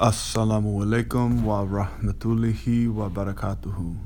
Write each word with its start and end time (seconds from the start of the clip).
Assalamu 0.00 0.84
alaikum 0.84 1.44
wa 1.44 1.64
rahmatullahi 1.64 2.92
wa 2.92 3.08
barakatuhu. 3.08 3.96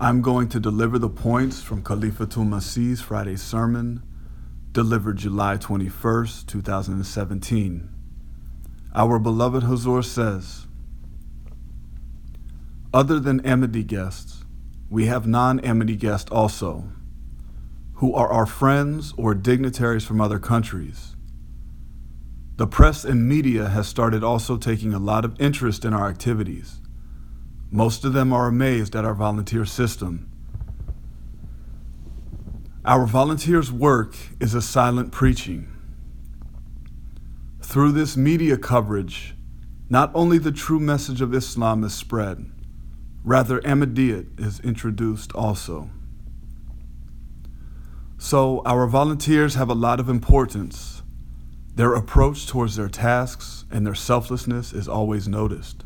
I'm 0.00 0.22
going 0.22 0.48
to 0.48 0.58
deliver 0.58 0.98
the 0.98 1.10
points 1.10 1.62
from 1.62 1.82
Khalifatul 1.82 2.48
Masih's 2.48 3.02
Friday 3.02 3.36
sermon, 3.36 4.02
delivered 4.72 5.18
July 5.18 5.58
21st, 5.58 6.46
2017. 6.46 7.90
Our 8.94 9.18
beloved 9.18 9.64
Hazur 9.64 10.02
says, 10.02 10.66
Other 12.94 13.20
than 13.20 13.42
Ahmadi 13.42 13.86
guests, 13.86 14.44
we 14.88 15.04
have 15.04 15.26
non 15.26 15.60
Ahmadi 15.60 15.98
guests 15.98 16.30
also, 16.30 16.84
who 17.96 18.14
are 18.14 18.32
our 18.32 18.46
friends 18.46 19.12
or 19.18 19.34
dignitaries 19.34 20.06
from 20.06 20.18
other 20.18 20.38
countries. 20.38 21.14
The 22.60 22.66
press 22.66 23.06
and 23.06 23.26
media 23.26 23.70
has 23.70 23.88
started 23.88 24.22
also 24.22 24.58
taking 24.58 24.92
a 24.92 24.98
lot 24.98 25.24
of 25.24 25.40
interest 25.40 25.82
in 25.82 25.94
our 25.94 26.10
activities. 26.10 26.82
Most 27.70 28.04
of 28.04 28.12
them 28.12 28.34
are 28.34 28.48
amazed 28.48 28.94
at 28.94 29.02
our 29.02 29.14
volunteer 29.14 29.64
system. 29.64 30.30
Our 32.84 33.06
volunteers' 33.06 33.72
work 33.72 34.14
is 34.40 34.52
a 34.52 34.60
silent 34.60 35.10
preaching. 35.10 35.72
Through 37.62 37.92
this 37.92 38.14
media 38.14 38.58
coverage, 38.58 39.34
not 39.88 40.10
only 40.14 40.36
the 40.36 40.52
true 40.52 40.80
message 40.80 41.22
of 41.22 41.32
Islam 41.32 41.82
is 41.82 41.94
spread, 41.94 42.44
rather, 43.24 43.62
Ahmadiyyat 43.62 44.38
is 44.38 44.60
introduced 44.60 45.32
also. 45.32 45.88
So, 48.18 48.60
our 48.66 48.86
volunteers 48.86 49.54
have 49.54 49.70
a 49.70 49.74
lot 49.74 49.98
of 49.98 50.10
importance. 50.10 50.99
Their 51.80 51.94
approach 51.94 52.46
towards 52.46 52.76
their 52.76 52.90
tasks 52.90 53.64
and 53.70 53.86
their 53.86 53.94
selflessness 53.94 54.74
is 54.74 54.86
always 54.86 55.26
noticed. 55.26 55.82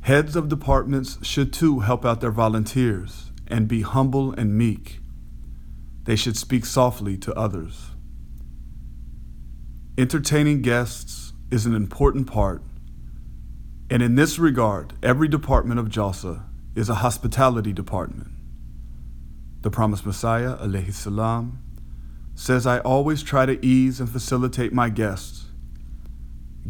Heads 0.00 0.34
of 0.34 0.48
departments 0.48 1.24
should 1.24 1.52
too 1.52 1.78
help 1.78 2.04
out 2.04 2.20
their 2.20 2.32
volunteers 2.32 3.30
and 3.46 3.68
be 3.68 3.82
humble 3.82 4.32
and 4.32 4.58
meek. 4.58 4.98
They 6.02 6.16
should 6.16 6.36
speak 6.36 6.66
softly 6.66 7.16
to 7.18 7.32
others. 7.34 7.90
Entertaining 9.96 10.60
guests 10.60 11.32
is 11.48 11.66
an 11.66 11.74
important 11.76 12.26
part, 12.26 12.64
and 13.88 14.02
in 14.02 14.16
this 14.16 14.40
regard, 14.40 14.94
every 15.04 15.28
department 15.28 15.78
of 15.78 15.88
JALSA 15.88 16.42
is 16.74 16.88
a 16.88 16.96
hospitality 16.96 17.72
department. 17.72 18.32
The 19.60 19.70
Promised 19.70 20.04
Messiah, 20.04 20.56
alayhi 20.56 20.92
salam, 20.92 21.62
says, 22.36 22.68
I 22.68 22.78
always 22.78 23.24
try 23.24 23.46
to 23.46 23.66
ease 23.66 23.98
and 23.98 24.08
facilitate 24.08 24.72
my 24.72 24.90
guests. 24.90 25.46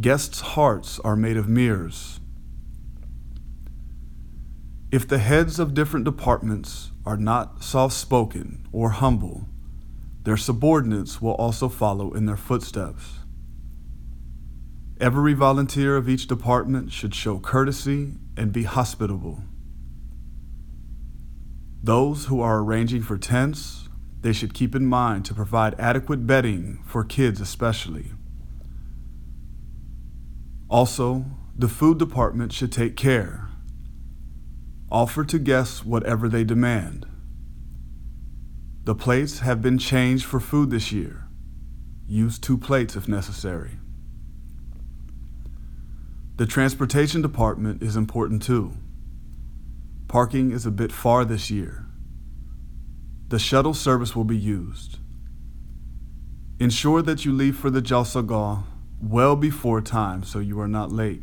Guests' 0.00 0.41
hearts 0.41 0.98
are 1.00 1.17
made 1.17 1.36
of 1.36 1.48
mirrors 1.48 2.20
if 4.92 5.06
the 5.06 5.19
heads 5.19 5.58
of 5.58 5.75
different 5.75 6.05
departments 6.05 6.92
are 7.05 7.17
not 7.17 7.62
soft 7.62 7.95
spoken 7.95 8.67
or 8.73 8.91
humble, 8.91 9.48
their 10.23 10.36
subordinates 10.36 11.20
will 11.20 11.34
also 11.34 11.69
follow 11.69 12.14
in 12.14 12.27
their 12.27 12.36
footsteps. 12.36 13.19
Every 15.01 15.34
volunteer 15.34 15.97
of 15.97 16.08
each 16.08 16.27
department 16.27 16.92
should 16.92 17.14
show 17.14 17.39
courtesy 17.39 18.12
and 18.36 18.53
be 18.53 18.62
hospitable. 18.62 19.42
Those 21.83 22.27
who 22.27 22.41
are 22.41 22.61
arranging 22.61 23.03
for 23.03 23.19
tents, 23.19 23.89
they 24.27 24.33
should 24.33 24.53
keep 24.53 24.75
in 24.75 24.85
mind 24.85 25.25
to 25.25 25.33
provide 25.33 25.79
adequate 25.79 26.27
bedding 26.27 26.83
for 26.85 27.05
kids, 27.05 27.41
especially. 27.41 28.07
Also, 30.69 31.27
the 31.57 31.69
food 31.69 31.97
department 31.97 32.53
should 32.53 32.73
take 32.73 32.97
care 32.97 33.47
Offer 34.91 35.25
to 35.27 35.39
guests 35.39 35.85
whatever 35.85 36.29
they 36.29 36.43
demand. 36.43 37.07
The 38.83 38.97
plates 38.97 39.39
have 39.41 39.63
been 39.63 39.79
changed 39.79 40.25
for 40.25 40.41
food 40.41 40.70
this 40.70 40.91
year. 40.91 41.29
Use 42.09 42.36
two 42.36 42.59
plates 42.59 42.97
if 42.97 43.07
necessary. 43.07 43.79
The 46.35 46.47
transportation 46.47 47.23
department 47.23 47.81
is 47.81 47.95
important 47.95 48.42
too. 48.42 48.73
Parking 50.09 50.51
is 50.51 50.67
a 50.67 50.73
bit 50.73 50.91
far 50.91 51.25
this 51.25 51.48
year. 51.48 51.86
The 53.29 53.39
shuttle 53.41 53.75
service 53.75 54.14
will 54.14 54.25
be 54.25 54.37
used. 54.37 54.98
Ensure 56.61 57.03
that 57.03 57.25
you 57.25 57.33
leave 57.33 57.57
for 57.57 57.70
the 57.70 57.83
Jalsagah 57.83 58.63
well 59.03 59.35
before 59.35 59.81
time 59.81 60.23
so 60.23 60.39
you 60.39 60.61
are 60.61 60.69
not 60.69 60.92
late. 60.92 61.23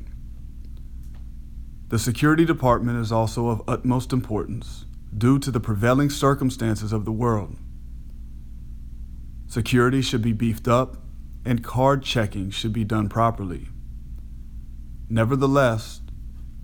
The 1.88 1.98
security 1.98 2.44
department 2.44 3.00
is 3.00 3.12
also 3.12 3.48
of 3.48 3.62
utmost 3.68 4.12
importance 4.12 4.86
due 5.18 5.40
to 5.40 5.50
the 5.50 5.60
prevailing 5.60 6.10
circumstances 6.10 6.92
of 6.92 7.06
the 7.06 7.12
world. 7.12 7.56
Security 9.48 10.02
should 10.02 10.22
be 10.22 10.34
beefed 10.34 10.68
up 10.68 10.98
and 11.46 11.64
card 11.64 12.04
checking 12.04 12.50
should 12.50 12.74
be 12.74 12.84
done 12.84 13.08
properly. 13.08 13.68
Nevertheless, 15.10 16.02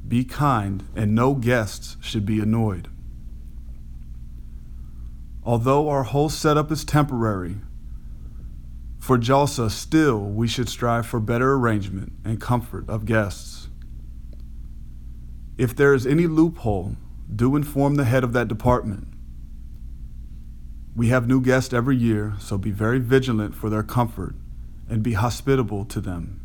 be 0.07 0.25
kind 0.25 0.83
and 0.95 1.13
no 1.13 1.35
guests 1.35 1.95
should 2.01 2.25
be 2.25 2.39
annoyed. 2.39 2.89
Although 5.43 5.89
our 5.89 6.03
whole 6.03 6.29
setup 6.29 6.71
is 6.71 6.83
temporary, 6.83 7.57
for 8.99 9.17
Jalsa 9.17 9.71
still 9.71 10.19
we 10.19 10.47
should 10.47 10.69
strive 10.69 11.07
for 11.07 11.19
better 11.19 11.53
arrangement 11.53 12.13
and 12.23 12.39
comfort 12.39 12.87
of 12.89 13.05
guests. 13.05 13.69
If 15.57 15.75
there 15.75 15.93
is 15.93 16.05
any 16.05 16.27
loophole, 16.27 16.95
do 17.33 17.55
inform 17.55 17.95
the 17.95 18.05
head 18.05 18.23
of 18.23 18.33
that 18.33 18.47
department. 18.47 19.07
We 20.95 21.07
have 21.09 21.27
new 21.27 21.41
guests 21.41 21.73
every 21.73 21.95
year, 21.95 22.33
so 22.39 22.57
be 22.57 22.71
very 22.71 22.99
vigilant 22.99 23.55
for 23.55 23.69
their 23.69 23.83
comfort 23.83 24.35
and 24.89 25.03
be 25.03 25.13
hospitable 25.13 25.85
to 25.85 26.01
them. 26.01 26.41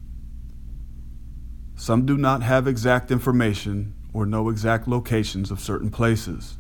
Some 1.75 2.07
do 2.07 2.17
not 2.17 2.43
have 2.43 2.69
exact 2.69 3.11
information 3.11 3.95
or 4.13 4.27
know 4.27 4.49
exact 4.49 4.87
locations 4.87 5.51
of 5.51 5.59
certain 5.59 5.91
places, 5.91 6.59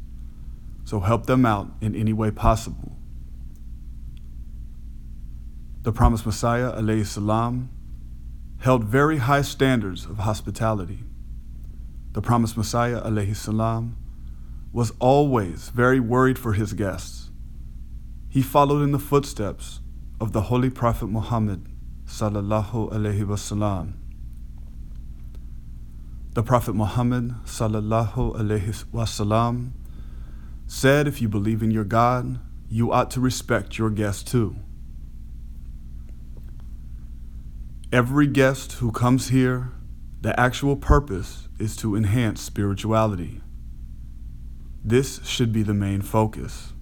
so 0.84 1.00
help 1.00 1.26
them 1.26 1.44
out 1.46 1.70
in 1.80 1.94
any 1.94 2.12
way 2.12 2.30
possible. 2.30 2.96
The 5.82 5.92
promised 5.92 6.24
Messiah, 6.24 6.72
alayhi 6.72 7.06
salam, 7.06 7.70
held 8.60 8.84
very 8.84 9.18
high 9.18 9.42
standards 9.42 10.06
of 10.06 10.18
hospitality 10.18 11.00
the 12.14 12.22
promised 12.22 12.56
Messiah, 12.56 13.00
alayhi 13.02 13.34
salam, 13.34 13.96
was 14.72 14.92
always 15.00 15.70
very 15.70 15.98
worried 15.98 16.38
for 16.38 16.52
his 16.52 16.72
guests. 16.72 17.32
He 18.28 18.40
followed 18.40 18.82
in 18.82 18.92
the 18.92 19.00
footsteps 19.00 19.80
of 20.20 20.30
the 20.32 20.42
Holy 20.42 20.70
Prophet 20.70 21.08
Muhammad, 21.08 21.66
sallallahu 22.06 22.92
alaihi 22.92 23.24
wasallam. 23.24 23.94
The 26.34 26.44
Prophet 26.44 26.76
Muhammad, 26.76 27.34
sallallahu 27.44 28.36
alaihi 28.36 28.84
wasallam, 28.92 29.72
said, 30.66 31.06
"If 31.06 31.20
you 31.22 31.28
believe 31.28 31.62
in 31.62 31.70
your 31.70 31.84
God, 31.84 32.38
you 32.68 32.92
ought 32.92 33.10
to 33.12 33.20
respect 33.20 33.78
your 33.78 33.90
guests 33.90 34.22
too." 34.22 34.56
Every 37.92 38.26
guest 38.26 38.72
who 38.74 38.90
comes 38.90 39.28
here 39.28 39.72
the 40.24 40.40
actual 40.40 40.74
purpose 40.74 41.48
is 41.58 41.76
to 41.76 41.94
enhance 41.94 42.40
spirituality. 42.40 43.42
This 44.82 45.22
should 45.22 45.52
be 45.52 45.62
the 45.62 45.74
main 45.74 46.00
focus. 46.00 46.72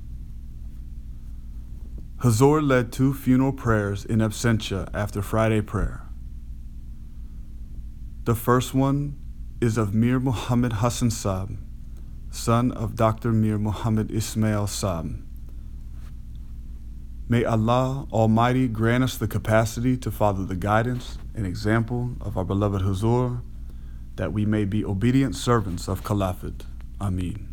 Hazur 2.18 2.62
led 2.62 2.92
two 2.92 3.12
funeral 3.12 3.52
prayers 3.52 4.04
in 4.04 4.20
absentia 4.20 4.88
after 4.94 5.22
Friday 5.22 5.60
prayer. 5.60 6.06
The 8.22 8.36
first 8.36 8.74
one 8.74 9.16
is 9.60 9.76
of 9.76 9.92
Mir 9.92 10.20
Muhammad 10.20 10.74
Hassan 10.74 11.08
Saab, 11.08 11.56
son 12.32 12.72
of 12.72 12.96
Dr. 12.96 13.30
Mir 13.30 13.58
Muhammad 13.58 14.10
Ismail 14.10 14.66
Sam. 14.66 15.28
May 17.28 17.44
Allah 17.44 18.06
Almighty 18.10 18.68
grant 18.68 19.04
us 19.04 19.18
the 19.18 19.28
capacity 19.28 19.98
to 19.98 20.10
follow 20.10 20.44
the 20.44 20.56
guidance 20.56 21.18
and 21.34 21.46
example 21.46 22.16
of 22.22 22.38
our 22.38 22.44
beloved 22.44 22.80
Hazur, 22.82 23.42
that 24.16 24.32
we 24.32 24.46
may 24.46 24.64
be 24.64 24.82
obedient 24.82 25.36
servants 25.36 25.88
of 25.88 26.04
Caliphate. 26.04 26.64
Amin. 27.00 27.51